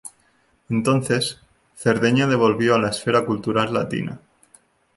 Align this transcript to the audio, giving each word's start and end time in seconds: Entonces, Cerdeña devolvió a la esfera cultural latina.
Entonces, 0.71 1.39
Cerdeña 1.75 2.25
devolvió 2.25 2.73
a 2.73 2.79
la 2.79 2.89
esfera 2.89 3.23
cultural 3.23 3.71
latina. 3.71 4.19